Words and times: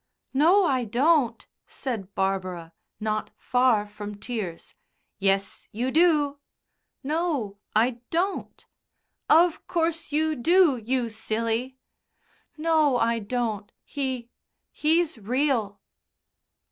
"No, 0.33 0.65
I 0.65 0.83
don't," 0.83 1.45
said 1.67 2.15
Barbara, 2.15 2.73
not 2.99 3.29
far 3.37 3.85
from 3.87 4.15
tears. 4.17 4.73
"Yes, 5.19 5.67
you 5.71 5.91
do." 5.91 6.39
"No, 7.03 7.59
I 7.75 7.99
don't." 8.09 8.65
"Of 9.29 9.67
course 9.67 10.11
you 10.11 10.35
do, 10.35 10.77
you 10.77 11.11
silly." 11.11 11.77
"No, 12.57 12.97
I 12.97 13.19
don't. 13.19 13.71
He 13.83 14.31
he's 14.71 15.19
real." 15.19 15.79